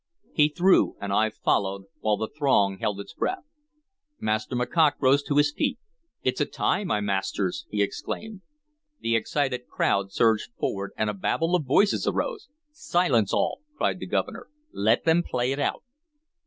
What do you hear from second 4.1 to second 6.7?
Master Macocke rose to his feet. "It's a